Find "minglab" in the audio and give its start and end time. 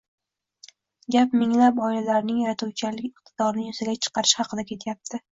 1.41-1.81